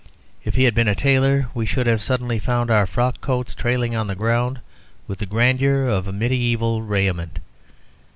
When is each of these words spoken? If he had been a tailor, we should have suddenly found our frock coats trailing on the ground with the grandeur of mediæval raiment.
If 0.43 0.55
he 0.55 0.63
had 0.63 0.73
been 0.73 0.87
a 0.87 0.95
tailor, 0.95 1.45
we 1.53 1.67
should 1.67 1.85
have 1.85 2.01
suddenly 2.01 2.39
found 2.39 2.71
our 2.71 2.87
frock 2.87 3.21
coats 3.21 3.53
trailing 3.53 3.95
on 3.95 4.07
the 4.07 4.15
ground 4.15 4.59
with 5.07 5.19
the 5.19 5.27
grandeur 5.27 5.85
of 5.85 6.07
mediæval 6.07 6.81
raiment. 6.89 7.37